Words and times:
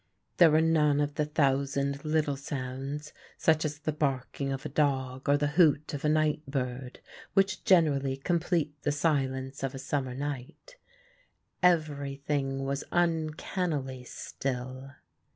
There 0.37 0.49
were 0.49 0.61
none 0.61 0.99
of 0.99 1.13
the 1.13 1.25
thousand 1.27 2.03
little 2.03 2.35
sounds, 2.35 3.13
such 3.37 3.63
as 3.63 3.77
the 3.77 3.91
barking 3.91 4.51
of 4.51 4.65
a 4.65 4.69
dog, 4.69 5.29
or 5.29 5.37
the 5.37 5.49
hoot 5.59 5.93
of 5.93 6.03
a 6.03 6.09
night 6.09 6.41
bird, 6.47 6.99
which 7.35 7.63
generally 7.63 8.17
complete 8.17 8.73
the 8.81 8.91
silence 8.91 9.61
of 9.61 9.75
a 9.75 9.77
summer 9.77 10.15
night. 10.15 10.77
Everything 11.61 12.65
was 12.65 12.83
uncannily 12.91 14.03
still. 14.03 14.89